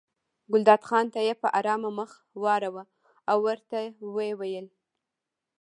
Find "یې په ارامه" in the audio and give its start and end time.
1.27-1.89